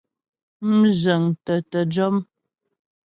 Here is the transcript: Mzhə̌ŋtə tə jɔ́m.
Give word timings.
Mzhə̌ŋtə 0.79 1.53
tə 1.71 1.79
jɔ́m. 1.93 2.15